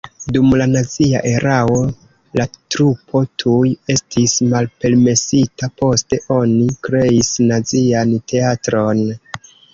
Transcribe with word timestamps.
Dum 0.35 0.45
la 0.59 0.65
nazia 0.69 1.19
erao 1.31 1.75
la 2.39 2.45
trupo 2.75 3.21
tuj 3.43 3.69
estis 3.97 4.33
malpermesita, 4.55 5.71
poste 5.83 6.21
oni 6.39 6.67
kreis 6.89 7.31
nazian 7.53 8.17
teatron. 8.35 9.07